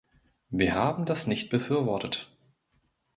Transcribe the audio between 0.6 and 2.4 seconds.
haben das nicht befürwortet.